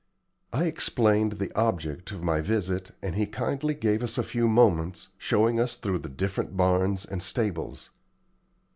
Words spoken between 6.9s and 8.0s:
and stables.